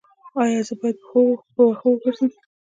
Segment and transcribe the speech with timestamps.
[0.41, 0.97] ایا زه باید
[1.53, 2.31] په وښو وګرځم؟